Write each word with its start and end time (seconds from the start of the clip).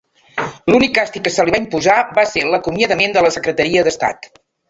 L'únic 0.71 0.93
càstig 0.95 1.23
que 1.27 1.33
se 1.35 1.45
li 1.49 1.53
va 1.57 1.59
imposar 1.65 1.99
va 2.19 2.25
ser 2.31 2.45
l'acomiadament 2.53 3.15
de 3.17 3.25
la 3.27 3.33
Secretaria 3.39 3.87
d'Estat. 3.89 4.27